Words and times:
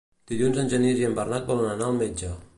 Dilluns 0.29 0.61
en 0.61 0.71
Genís 0.71 1.03
i 1.03 1.07
en 1.11 1.19
Bernat 1.21 1.47
volen 1.53 1.71
anar 1.77 1.93
al 1.93 2.01
metge. 2.05 2.35